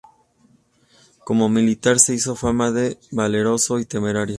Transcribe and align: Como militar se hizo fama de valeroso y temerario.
Como 1.23 1.47
militar 1.47 1.99
se 1.99 2.15
hizo 2.15 2.35
fama 2.35 2.71
de 2.71 2.97
valeroso 3.11 3.77
y 3.77 3.85
temerario. 3.85 4.29